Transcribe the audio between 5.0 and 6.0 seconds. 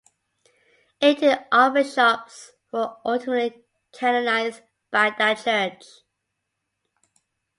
that Church.